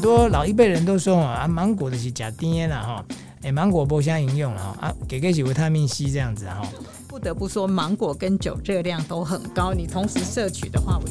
[0.00, 3.04] 多老一辈人都说啊，芒果的是假甜啦哈，
[3.42, 6.66] 哎，芒果不相应用了哈啊，给给起维他命 C 这样子哈。
[7.06, 11.04] 不得不说，芒果跟酒热量都很高，你同时摄取的话，我。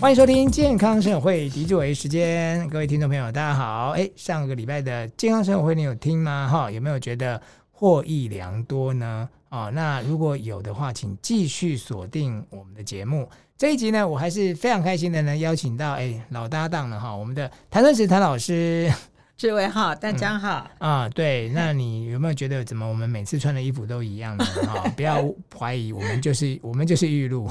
[0.00, 3.90] 欢迎收听健康生活会狄志伟时间，各位听众朋友，大家好。
[3.90, 6.48] 哎，上个礼拜的健康生活会你有听吗？
[6.50, 7.40] 哈，有没有觉得
[7.70, 9.28] 获益良多呢？
[9.50, 13.28] 哦，那如果有的话，请继续锁定我们的节目。
[13.58, 18.92] 这一集呢，我还是非常开心的呢，邀请到哎老搭档了哈，我们的谭敦慈谭老师，
[19.34, 21.08] 志为好，大家好、嗯、啊。
[21.08, 24.44] 对，那你有没有觉得怎么我们每次穿的衣服都一样呢？
[24.44, 25.24] 哈， 不要
[25.58, 27.48] 怀疑，我们就是我们就是预录，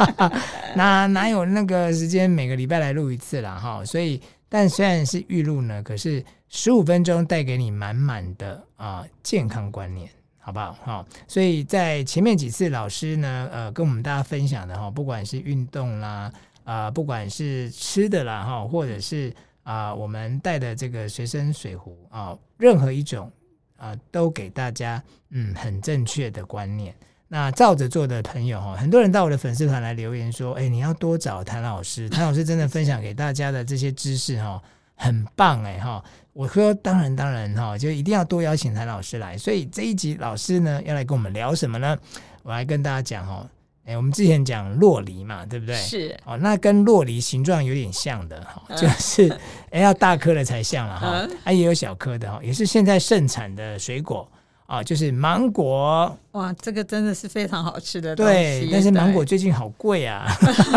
[0.76, 3.82] 哪哪有那个时间每个礼拜来录一次啦哈？
[3.82, 10.06] 所以，但虽然是预录呢，可是十五分钟带给你满满的啊健康观念。
[10.40, 10.76] 好不好？
[10.82, 16.32] 好，所以在前面几次老师呢，呃，跟我们大家分享的哈，不管是运动啦，
[16.64, 23.30] 啊、不管是吃的啦，哈，或者是啊、我们带的这个随身水壶啊，任何一种
[23.76, 26.94] 啊，都给大家嗯很正确的观念。
[27.28, 34.60] 那照着做的朋友哈，很多人到我的粉丝团来留言说，哎，你要多找谭老师，谭老师真的分享给大家的这些知识哈，
[35.00, 36.02] 很棒哎哈。
[36.32, 39.36] 我说当然当然哈，就一定要多邀请谭老师来。
[39.36, 41.96] 所以这一集老师呢要来跟我们聊什么呢？
[42.42, 43.48] 我来跟大家讲哦，
[43.84, 45.74] 哎，我们之前讲洛梨嘛，对不对？
[45.74, 49.28] 是哦，那跟洛梨形状有点像的哈，就是
[49.70, 54.26] 哎要大颗的才像了哈，啊也有小颗的哈，也是现在盛产的水果。
[54.70, 58.32] 啊，就是芒果哇，这个真的是非常好吃的东西。
[58.32, 60.24] 对，但是芒果最近好贵啊。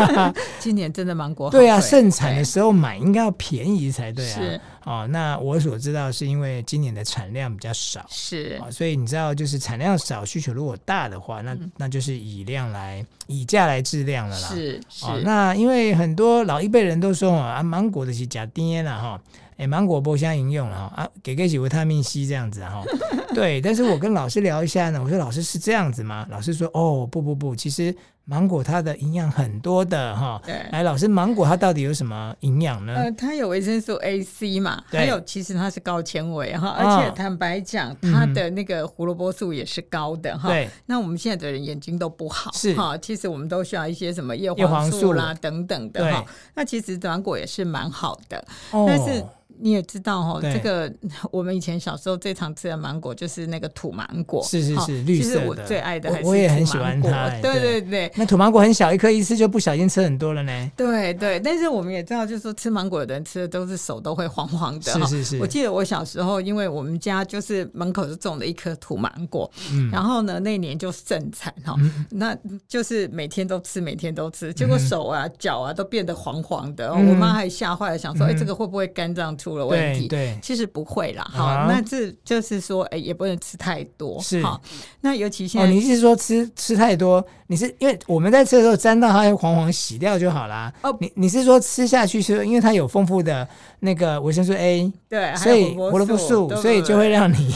[0.59, 4.33] 今年真的芒果好贵对啊，盛产的时候买应该要便宜才对啊。
[4.33, 14.47] 是哦，那我所知道是因为今年的产量比较少，是啊，所以你知道，就是产量少，需求如果大的话，那那就是以量来以价来质量了啦。
[14.49, 15.21] 是是、哦。
[15.23, 19.21] 那因为很多老一辈人都说啊，芒果的是假甜啦哈。
[19.55, 22.83] 哎，芒果不相应用了哈啊，给给几维他命 C 这样子哈，
[23.35, 23.61] 对。
[23.61, 26.25] 但是我跟老师聊一下呢，我说老师是这样子吗？
[26.31, 27.95] 老师说哦不不不，其实
[28.25, 30.41] 芒果它的营养很多的哈。
[30.45, 30.55] 对。
[30.71, 32.93] 来，老师，芒果它到底有什么营养呢？
[32.95, 40.49] 呃，它有维生素 A、C 嘛，还有其实它是高纤维哈，而且坦白讲，它的那个胡萝卜素也是高的哈。
[40.49, 40.69] 对。
[40.85, 46.25] 那我们现在的人眼睛都不好，是哈，其实我们都需要一些什么叶黄素啦等等的哈。
[46.55, 49.23] 那其实芒果也是蛮好的，但是。
[49.59, 50.91] 你也知道哈，这个
[51.31, 55.47] 我们以前小时候最常吃的芒果就是那个土芒果，是是是，绿色的。
[55.47, 57.29] 我最爱的还是我也很喜欢它。
[57.41, 60.51] 对对对，那土芒果很小一颗，一次就不小心吃很多了呢。
[60.75, 64.91] 对对，但是我们也知道，就是说吃芒果的人吃的都是手都会黄黄的。
[64.91, 65.39] 是是是。
[65.39, 71.75] 我记得我小时候，因为我们家就是门口就种了一颗土芒果，嗯，然后呢那年就盛产哈，
[72.09, 72.37] 那
[72.67, 80.07] 就是每天都吃，每天都吃，结果手啊脚啊都变得黄黄的，我妈还吓坏了，想说哎这个会不会肝脏出了问题？
[80.07, 80.37] 对。
[80.41, 84.61] 其实不会啦，好，那这就是说，哎，也不能吃太多，是好。
[85.01, 87.25] 那尤其现在，你是说吃吃太多？
[87.47, 90.73] 你是因为我们在吃的时候沾到它黄黄洗掉就好啦。
[90.81, 93.45] 哦，你你是说吃下去是因为它有丰富的
[93.81, 97.53] 那个维生素 A，对，所以胡萝卜素，所以就会让你。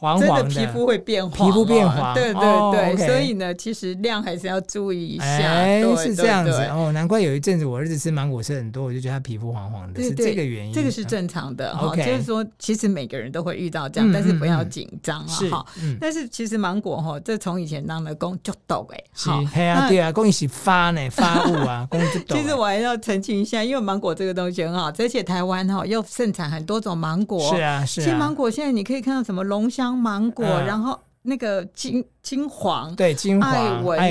[0.00, 5.24] 黄黄的，真的皮肤会变黄，皮肤变黄，对对对，所以呢，其实量还是要注意一下。
[5.24, 6.52] 哎，是这样子。
[6.72, 10.72] 哦，难怪有一阵子我儿子吃芒果吃很多，我就觉得他皮肤黄黄的，是这个原因。
[10.72, 15.66] 这个是正常的哈，就是说，其实每个人都会遇到这样，但是不要紧张啊哈。
[16.00, 21.88] 但是其实芒果哈，这从以前当的工就懂哎，好，对啊对啊，恭喜发呢 发物 啊，
[22.28, 28.04] 其实我还要澄清一下，因为芒果这个东西很好，而且台湾哈又盛产很多种芒果，是啊是啊。
[28.04, 32.04] 其实芒果现在你可以看到什么龙香芒果，然后那个金。
[32.20, 33.50] 金黄对金黄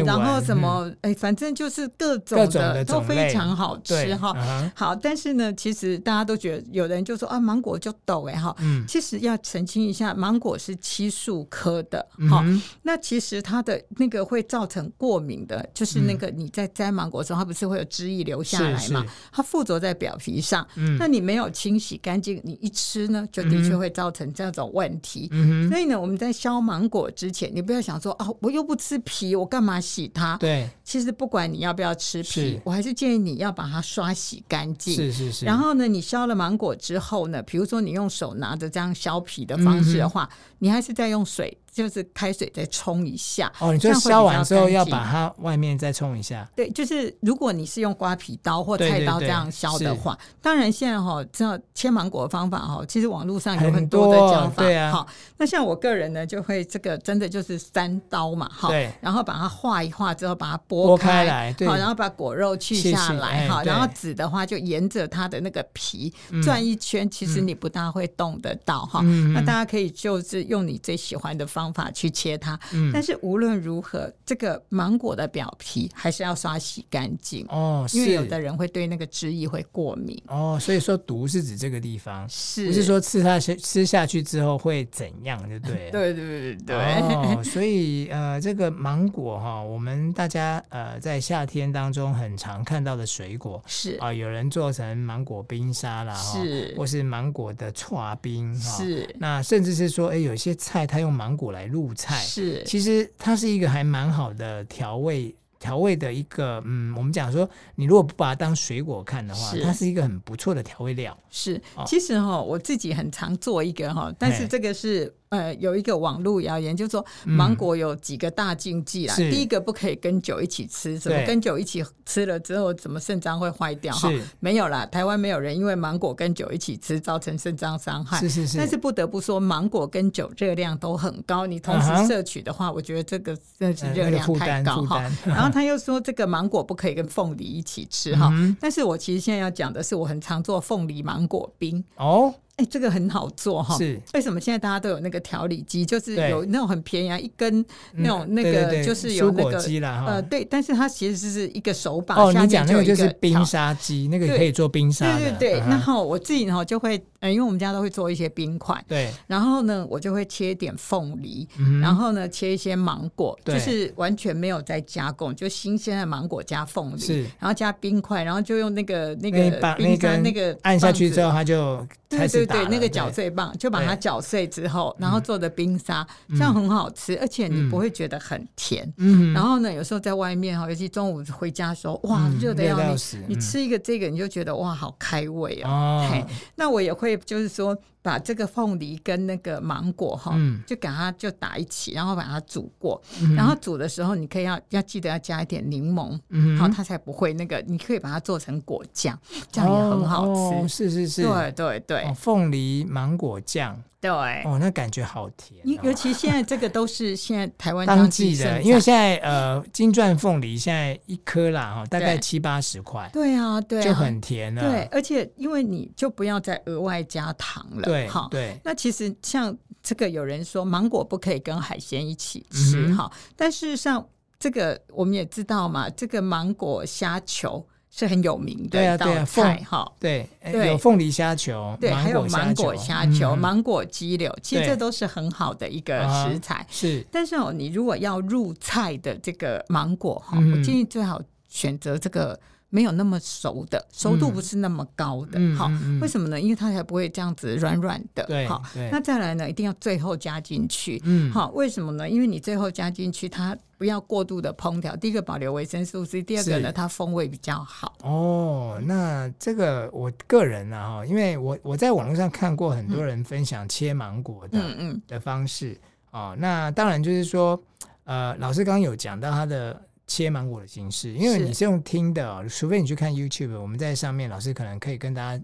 [0.03, 4.35] 然后什么哎，反正就是各种的都非常好吃哈。
[4.73, 8.55] 好，但是呢，其实大家都觉得有人就说啊，芒果就抖哎哈。
[8.57, 12.43] 嗯，其实要澄清一下，芒果是七树科的哈。
[12.81, 19.05] 那其实它的那个会造成过敏的，就是那个你在摘芒果的时候，它不是会有汁液流下来嘛？
[19.31, 20.67] 它附着在表皮上。
[20.75, 25.27] 嗯，那你没有清洗干净，你一吃呢，就的确会造成这种问题。
[25.31, 28.07] 嗯，所以呢，我们在削芒果之前，你不要想说。
[28.07, 30.37] 说哦，我又不吃皮，我干嘛洗它？
[30.37, 34.95] 对，其实不管你要不要吃皮，我还是建议你要把它刷洗干净。
[34.95, 35.45] 是是是。
[35.45, 41.57] 然后呢，你削了芒果之后呢，比如说你用手拿着这样削皮的方式的话，嗯、你还是再用水。
[41.77, 43.51] 就是开水再冲一下。
[43.59, 46.49] 哦，你就削完之后要把它外面再冲一下。
[46.55, 54.63] 对，就是如果你是用刮皮刀或菜刀这样削的话，当然现在哈，知道切芒果的方法哈，其实网络上有很多的讲法。
[54.63, 55.07] 对啊，好，
[55.37, 66.11] 那像我个人呢，就会这个真的就是三刀嘛，哈，对，然后把它划一划之后，把它剥开，来，对，好，然后把果肉去下来，哈，然后籽的话就沿着它的那个皮
[66.43, 69.01] 转一圈，其实你不大会动得到哈。
[69.33, 72.59] 那大家可以就是用你最喜欢的方法去切它，
[72.93, 80.57] 但是无论如何，这个芒果的表皮还是要刷洗干净哦，因为有的人会对那个汁液会过敏哦。
[80.59, 85.37] 所以说毒是指这个地方，是不是说吃下去吃下去之后会怎样？
[85.49, 86.75] 就对， 对对对对。
[86.77, 99.15] 哦，所以呃，这个芒果哈，我们大家呃在夏天当中很常看到的水果是啊，有人做成芒果冰沙啦，是，或是芒果的剉冰哈，是。
[99.17, 102.63] 那甚至是说，哎，有些菜它用芒果来入菜，是。
[102.63, 105.35] 其实它是一个还蛮好的调味。
[105.59, 111.17] 调味的一个，嗯，我们讲说，你如果不把它当水果看的话，是它是一个很不错的调味料。
[111.31, 115.11] 是，其实哈，我自己很常做一个哈，但是这个是。
[115.29, 119.15] 呃，有一个网络谣言，就是说芒果有几个大禁忌啦。
[119.15, 123.93] 第一个不可以跟酒一起吃，什么跟酒一起吃了之后，怎么肾脏会坏掉？
[123.93, 124.09] 哈，
[124.39, 128.19] 没有啦，台湾没有人因为芒果跟酒一起吃造成肾脏伤害。
[128.19, 128.57] 是是是。
[128.57, 135.03] 但是不得不说，芒果跟酒热量都很高，你同时摄取的话，我觉得这个真的是热量太高哈。
[135.25, 138.31] 然后他又说这个芒果不可以跟凤梨一起吃哈。
[138.61, 142.33] 但是我其实现在要讲的是，我很常做凤梨芒果冰哦。
[142.57, 143.77] 哎，这个很好做哈。
[143.77, 143.99] 是。
[144.13, 145.85] 为什么现在大家都有那个调理机？
[145.85, 147.63] 就是有那种很便宜啊，一根
[147.93, 149.59] 那种那个就是有那个
[150.07, 152.15] 呃，对，但是它其实是一个手把。
[152.15, 155.17] 哦，你讲那个就是冰沙机，那个可以做冰沙。
[155.19, 155.59] 对对对。
[155.59, 158.83] 然后我自己呢就会，呃，因为我们家都会做一些冰块。
[158.87, 159.11] 对。
[159.27, 161.47] 然后呢，我就会切一点凤梨，
[161.79, 172.47] 然后呢切一些芒果，就是完全没有在加工，就新鲜的芒果加凤梨，是，然后加冰块，然后就用那个那个冰砖那个按下去之后，它就对对。
[172.47, 178.91] 对，那个搅碎棒就把它搅碎之后，然后做的冰沙，这样很好吃，而且你不会觉得很甜。
[178.97, 186.07] 嗯，然后呢，有时候在外面哈，尤其中午回家的时候，哇，热的要死，你吃一个这个，你就觉得哇，好开胃哦。
[186.09, 186.23] 嘿，
[186.55, 187.77] 那我也会就是说。
[188.07, 190.33] 把这个凤梨跟那个芒果哈，
[190.65, 193.01] 就给它就打一起，然后把它煮过。
[193.35, 197.61] 然后煮的时候，你可以要要记得要加一点柠檬，嗯，好它才不会那个。
[197.67, 199.19] 你可以把它做成果酱，
[199.51, 200.69] 这样也很好吃。
[200.69, 204.09] 是是是，对对对，凤梨芒果酱，对
[204.45, 205.59] 哦，那感觉好甜。
[205.83, 213.09] 尤其现在这个都是现在台湾当季的，因为现在呃金钻凤梨现在一颗啦哈，大概七八十块。
[213.11, 214.61] 对啊，对，就很甜了。
[214.61, 217.81] 对，而且因为你就不要再额外加糖了。
[217.81, 218.59] 对，好，对。
[218.65, 223.09] 那其实像这个，有人说芒果不可以跟海鲜一起吃，哈。
[223.37, 224.05] 但事实上，
[224.37, 229.89] 这个我们也知道嘛，这个芒果虾球是很有名的一道菜，哈。
[229.97, 236.67] 对，有凤梨虾球，对，还有芒果虾球、芒果鸡柳，其实这都是很好的一个食材。
[236.69, 242.37] 是，但是哦，你如果要入菜的这个芒果，哈，我建议最好选择这个。
[242.69, 245.71] 没有那么熟的，熟度不是那么高的，好，
[246.01, 246.39] 为什么呢？
[246.39, 248.61] 因为它才不会这样子软软的，好。
[248.91, 252.09] 那再来呢，一定要最后加进去，嗯，好，为什么呢？
[252.09, 257.93] 因为你最后加进去，它不要过度的烹调，第一个保留维生素 C，第二个呢，它风味比较好。
[258.03, 265.79] 哦，那这个我个人呢，哈，因为我我在网络上看过很多人分享切芒果的，嗯嗯的方式，
[266.11, 267.57] 哦，那当然就是说，
[268.03, 269.81] 呃，老师刚刚有讲到它的。
[270.07, 275.43] 切芒果的形式，因为你是用听的，哦，除非你去看 YouTube，我们在上面老师可能可以跟大家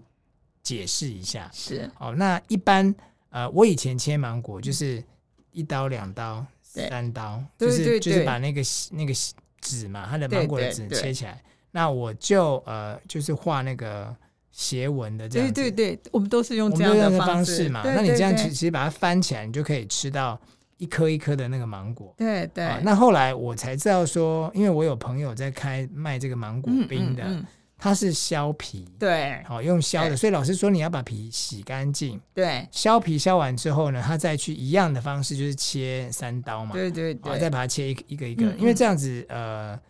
[0.62, 1.50] 解释一下。
[1.52, 2.92] 是哦，那一般
[3.28, 5.04] 呃，我以前切芒果就是
[5.52, 9.12] 一刀、两刀、三刀，就是就是把那个那个
[9.60, 14.16] 纸嘛，它的芒果的纸切起来，那我就呃就是画那个
[14.50, 15.52] 斜纹的这样子。
[15.52, 17.82] 对对对，我们都是用这样的方式嘛。
[17.84, 20.40] 那你这样其实把它翻起来，你就可以吃到。
[20.84, 22.78] 一颗一颗的那个芒果，对对、啊。
[22.82, 27.36] 那后来我才知道说，因为我有朋友在开卖这个芒果冰的，嗯。
[27.36, 27.46] 嗯嗯、
[27.78, 30.14] 他是削皮，对，好、哦、用削的。
[30.16, 38.28] 所以老师说你要把皮洗干净，对，削皮削完之后呢，他再去一样的方式就是切三刀嘛，对对对，再把它切一个一个。
[38.28, 39.80] 一个，因为这样子呃。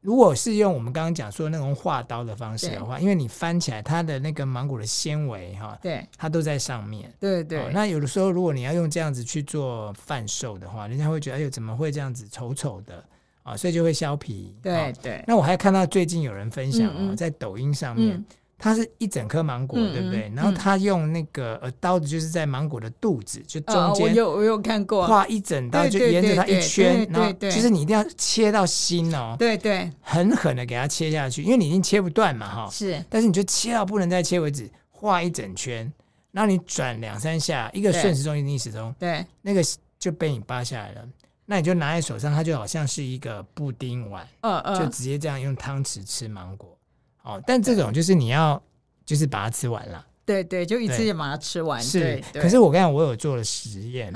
[0.00, 7.12] 如果是用我们刚刚讲说那种划刀的方式的话，因为你翻起来，它的那个芒果的纤维哈，对，它都在上面。
[7.20, 7.70] 对对、哦。
[7.72, 12.96] 那有的时候，如果你要用这样子去做贩售的话，人家会觉得哎呦，怎么会这样子丑丑的
[13.42, 13.56] 啊、哦？
[13.56, 14.56] 所以就会削皮。
[14.62, 15.24] 对对、哦。
[15.26, 18.24] 那我还看到最近有人分享哦，嗯嗯在抖音上面，
[18.62, 20.30] 它是一整颗芒果，嗯、对不对？
[20.36, 35.90] 然后他用那个呃刀子，就是在芒果的肚子就中间，我有我有看过，画一整刀，就沿着它一圈，然后就是你一定要切到心哦，对对，狠狠的给它切下去，因为你已经切不断嘛，哈，是，但是你就切到不能再切为止，画一整圈，
[36.30, 39.62] 然后你转两三下，一个顺时钟，一个逆时钟，对，那个
[39.98, 41.08] 就被你扒下来了，
[41.46, 46.76] 那你就拿在手上，它就好像是一个布丁碗，嗯嗯，就直接这样用汤匙吃芒果。
[47.22, 48.60] 哦，但这种就是你要，
[49.04, 50.06] 就是把它吃完了。
[50.24, 51.82] 对对，就一次就把它吃完。
[51.82, 54.12] 是，可是我刚才我有做了实验，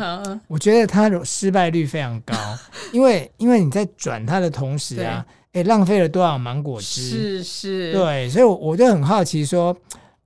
[0.47, 2.35] 我觉得它的失败率非常高，
[2.93, 7.43] 因为因为你在转它的同时啊，哎，浪费了多少芒果汁？
[7.43, 7.93] 是是。
[7.93, 9.77] 对，所以我就很好奇说，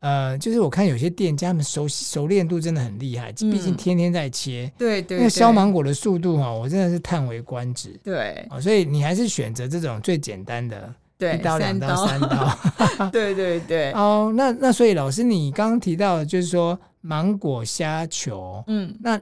[0.01, 4.71] 呃，就是我看有些店家们熟熟练度真的很厉害，毕竟天天在切。
[4.77, 5.17] 对对。
[5.17, 7.99] 因为削芒果的速度哈，我真的是叹为观止。
[8.05, 8.47] 对。
[8.61, 10.93] 所以你还是选择这种最简单的。
[11.19, 13.93] 对，一刀两刀三刀，对对 对。
[13.93, 19.21] 哦， 那那所以老师，你刚刚提到的就是说芒果虾球，嗯，那。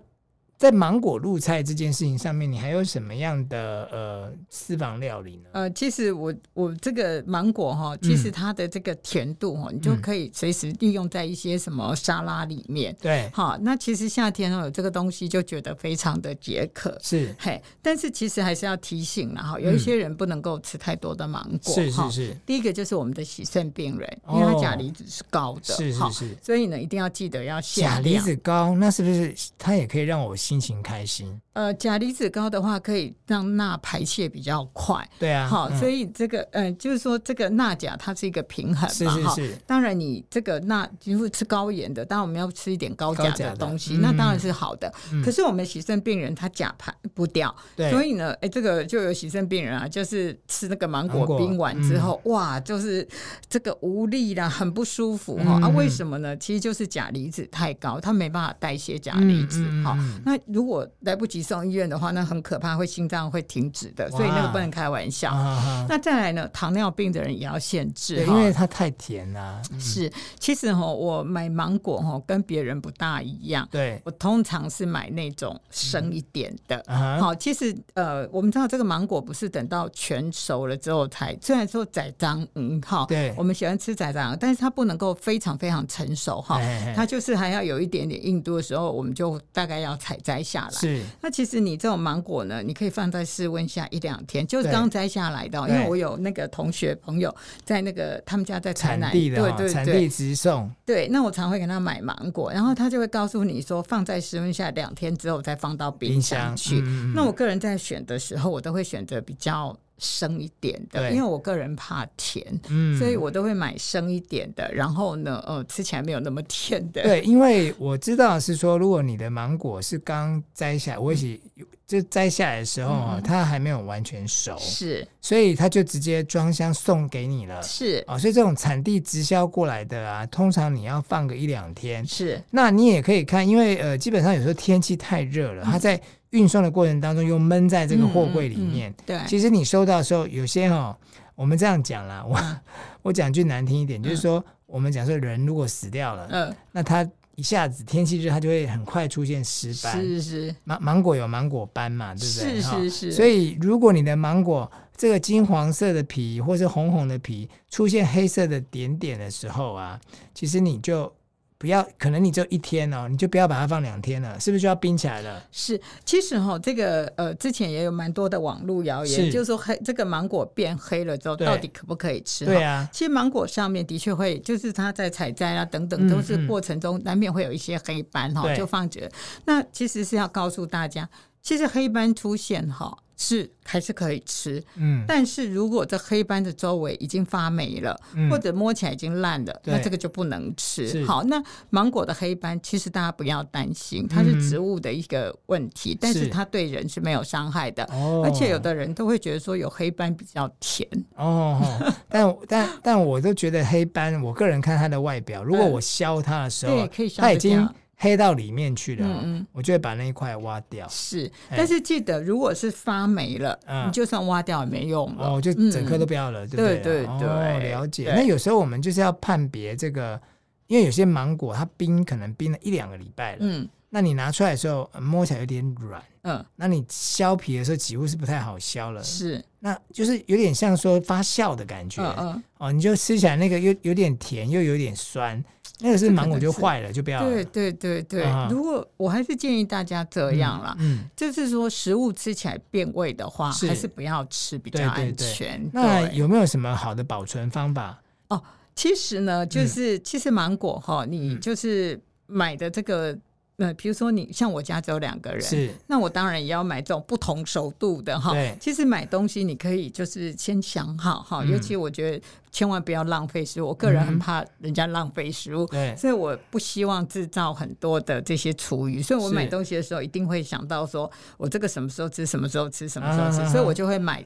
[0.59, 5.51] 在芒果露菜这件事情上面，你还有什么样的呃私房料理呢？
[5.53, 12.97] 呃，其实我我这个芒果哈，其实它的这个甜度哈，嗯、你就可以随时利用在一些什么沙拉里面。
[13.03, 16.99] 对，好，那其实夏天有这个东西就觉得非常的解渴。
[17.03, 21.75] 是，嘿，但是其实还是要提醒了哈，有一些人不能够吃太多的芒果。
[21.75, 22.37] 是是是。
[22.47, 25.75] 第一个就是我们的洗肾病人，因为它钾离子是高的。
[25.75, 26.37] 是是是。
[26.43, 27.85] 所以呢，一定要记得要限。
[27.85, 30.35] 钾离子高，那是不是它也可以让我？
[30.47, 31.41] 心情开心。
[31.55, 35.05] 呃，钾离子高的话，可以让钠排泄比较快。
[35.19, 39.37] 对啊，好，所以这个，呃，就是说这个钠钾它是一个平衡嘛，哈。
[39.67, 44.93] 当然，你这个钠，如果吃高盐的，当然我们要吃一点高钾的东西，那当然是好的。
[45.25, 47.53] 可是我们洗肾病人他钾排不掉，
[47.91, 53.05] 所以呢，哎，这个就有洗肾病人啊，就是吃那个芒果冰丸之后，哇，就是
[53.49, 55.59] 这个无力啦，很不舒服哈。
[55.63, 56.37] 啊，为什么呢？
[56.37, 59.67] 其实就是钾离子太高，他没办法代谢钾离子。
[59.83, 60.36] 好，那。
[60.47, 65.33] 如果来不及送医院的话，那很可怕，会心脏会停止的，所以那个不能开玩笑。
[65.33, 69.63] 啊、那再来呢，糖尿病的人也要限制，因为它太甜了、啊。
[69.73, 73.67] 嗯、是，其实哈，我买芒果哈跟别人不大一样。
[73.71, 76.77] 对，我通常是买那种生一点的。
[76.89, 86.93] 好、嗯，其实呃，我们知道这个芒果不是等到全熟了之后才，虽然说宰张嗯哈，对，我们喜欢吃宰张，但是它不能够非常非常成熟哈，嘿嘿。
[86.97, 90.43] 它就是还要有一点点硬度的时候，我们就大概要采摘。
[90.47, 95.59] 下来是，那其实你这种芒果呢，你可以放在室温下一两天，就是刚摘下来的。
[95.69, 100.71] 因为我有那个同学朋友在那个他们家在产地的，对对对，产地直送。
[100.85, 106.81] 对，那我常会给他买芒果，然后他就会告诉你说，放在室温下两天之后再放到冰箱去。
[107.15, 109.77] 那我个人在选的时候，我都会选择比较。
[109.99, 114.71] 生一点的，因为我个人怕甜，嗯，所以我都会买生一点的。
[114.75, 117.03] 然后呢，呃，吃起来没有那么甜的。
[117.03, 121.41] 对，因为我知道是说，如果你的芒果是刚摘下来，我一起
[121.87, 132.43] 就摘下来的时候啊，嗯、它还没有完全熟，是，所以它就直接装箱送给你了，是啊、哦，所以这种产地直销过来的啊，通常你要放个一两天，是。
[132.51, 136.01] 那你也可以看，因为呃，基本上有时候天气太热了，它在。
[136.37, 140.97] 运送的过程当中又闷在这个货柜里面，嗯嗯、对，其实你收到的时候，有些哈、哦，
[141.35, 142.57] 我们这样讲啦，我、嗯、
[143.01, 152.61] 我讲句难听一点，就是说，嗯、我们讲说人如果死掉了，嗯，那他一下子天气热，他就会很快出现尸斑，是是，芒芒果有芒果斑嘛，对不对？
[152.61, 153.13] 是是是。
[153.13, 159.99] 所以如果你的芒果这个金黄色的皮或是红红的皮出现黑色的点点的时候啊，
[160.35, 161.11] 其实你就。
[161.59, 165.43] 不要，可能你只有一天哦，你就不要把它放两天了，是不是就要冰起来了？
[165.51, 172.45] 是，其实哈、哦，这个呃，之前也有蛮多的网络谣言，是就是说黑这个芒果变黑了之后，到底可不可以吃？
[172.45, 179.11] 对啊，其实芒果上面的确会，就是它在采摘啊等等，都是过程中难免会有一些黑斑哈，就放着。
[179.47, 181.09] 那其实是要告诉大家，
[181.47, 182.99] 其实黑斑出现哈。
[183.19, 191.03] 是还是可以吃，嗯，但是如果这黑斑的周围已经发霉了，嗯、或者摸起来已经烂了，那这个就不能吃。
[191.07, 197.83] 好，那芒果的黑斑其实大家不要担心，它是植物的一个问题，嗯、但是它对人是没有伤害的。
[197.85, 200.87] 哦，而且有的人都会觉得说有黑斑比较甜。
[201.15, 201.59] 哦，
[202.11, 207.67] 但但但我都觉得黑斑，我个人看它的外表，如果我削它的时候，嗯、它已经。
[207.99, 210.87] 黑到里面去了，嗯嗯，我就会把那一块挖掉。
[210.89, 216.79] 是，但是记得，如果是发霉了，你就算挖掉也没用了，哦，就整颗都不要了，对不对？
[216.81, 218.13] 对对对，了解。
[218.15, 220.21] 那有时候我们就是要判别这个，
[220.67, 235.43] 因为有些芒果它冰可能冰了一两个礼拜了，嗯，那你拿出来的时候摸起来有点软，嗯，那你削皮的时候几乎是不太好削了，是，那就是有点像说发酵的感觉，嗯嗯，哦，你就吃起来那个又有点甜又有点酸。
[235.79, 237.29] 那个是芒果就坏了，就不要了。
[237.31, 245.15] 对对对对，啊、如果我还是建议大家这样啦，嗯，嗯就是说食物吃起来变味的话，是还是不要吃比较安全。
[245.15, 248.03] 对对对，那有没有什么好的保存方法？
[248.29, 248.43] 哦，
[248.75, 253.17] 其实呢，就是、嗯、其实芒果哈，你就是买的这个。
[253.59, 258.33] 那比如说你像我家只有两个人，是那我当然也要买这种不同熟度的哈。
[258.33, 263.69] 对，其实买东西你可以就是先想好哈，嗯、尤其我觉得千万不要浪费食物。
[263.69, 269.01] 我个人很怕人家浪费食物，所以我不希望制造很多的这些厨余。
[269.01, 274.23] 所以我买东西的时候一定会想到说我这个什么时候吃，什么时候吃，什么时候吃，所以我就会买。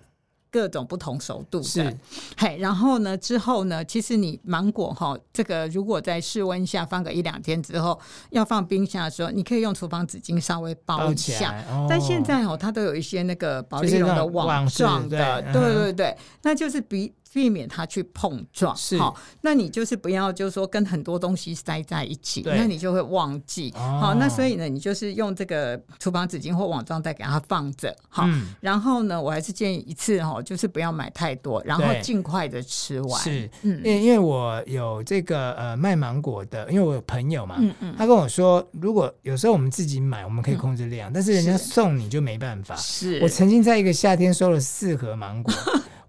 [0.50, 1.98] 各种不同熟度的，是，
[2.36, 7.98] 嘿，然后呢，之后呢，其实你芒果哈，这个如果在室温下放个一两天之后，
[8.30, 11.64] 要放冰箱的时候，你可以用厨房纸巾稍微包一下。
[11.70, 17.14] 哦、但现在哦，它都有一些那个保丽龙的网状的，对对对，那就是比。
[17.32, 18.98] 避免它去碰撞，是。
[18.98, 23.72] 好，那你就是不要，就是说跟很多东西塞在一起，那你就会忘记。
[23.76, 28.24] 哦、好，那所以呢，你就是用这个厨房纸巾或网状袋给它放着，好。
[28.26, 33.22] 嗯、然后呢，我还是建议一次哈，就是不要买太多，然后尽快的吃完。
[33.22, 42.74] 是，嗯，因为因为我有这个呃卖芒果的，因为我有朋友嘛，嗯嗯，他跟我说，如果有时候我们自己买，我们可以控制量，嗯、但是人家送你就没办法。
[42.76, 45.54] 是，我曾经在一个夏天收了四盒芒果。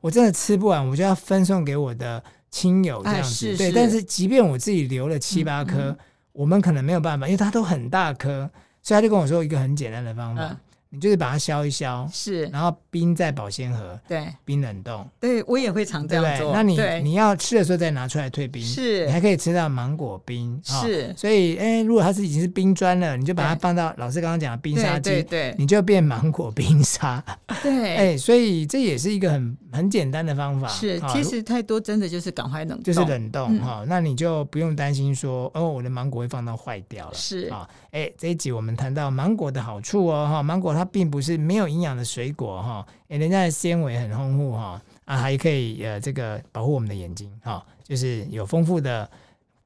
[0.02, 3.48] 我真的吃不完，我就要分送给我的亲友这样子。
[3.48, 5.98] 哎、是是对，但是即便我自己留了七八颗，嗯嗯、
[6.34, 8.50] 我们可能没有办法，因为它都很大颗，
[8.84, 10.44] 所以他就跟我说一个很简单的方法。
[10.44, 10.58] 嗯
[10.94, 15.08] 你就是把它削一削，是，然后冰在保鲜盒，对，冰冷冻。
[15.22, 16.52] 对，我也会常这样做。
[16.52, 21.16] 那你你要吃的时候再拿出来退冰，是，你还可以吃到芒果冰，是。
[21.16, 27.24] 所以，哎，如果它是已经是冰砖了，你就把它放到老师刚刚讲的冰沙机，对，你就变芒果冰沙。
[27.64, 30.68] 对， 哎，所以这也是一个很很简单的方法。
[30.68, 37.14] 是，其实太多真的就是赶快冷冻，就是冷冻哈，那你就不用担心说，哦，我的芒果会放到坏掉了。
[37.14, 40.81] 是啊，哎，这一集我们谈到芒果的好处哦，哈，芒果它。
[40.82, 49.08] 它并不是没有营养的水果哈，诶，人家的纤维很丰富哈，啊，还可以呃这个保护我们的眼睛哈，就是有丰富的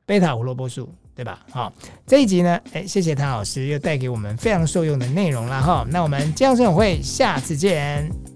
[0.05, 1.45] 贝塔胡萝卜素，对吧？
[1.49, 1.71] 好，
[2.05, 8.34] 这一集呢，诶，谢谢谭老师又带给我们非常受用的内容了哈，那我们健康生活会下次见。